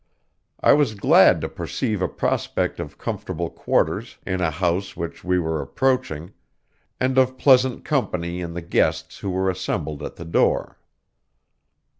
[0.61, 5.37] I was glad to perceive a prospect of comfortable quarters in a house which we
[5.37, 6.33] were approaching,
[6.99, 10.79] and of pleasant company in the guests who were assembled at the door.